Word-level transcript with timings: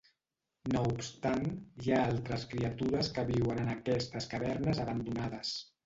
No 0.75 0.79
obstant 0.93 1.45
hi 1.87 1.93
ha 1.97 2.01
altres 2.15 2.47
criatures 2.55 3.13
que 3.19 3.29
viuen 3.31 3.65
en 3.67 3.73
aquestes 3.79 4.33
cavernes 4.37 4.87
abandonades. 4.89 5.59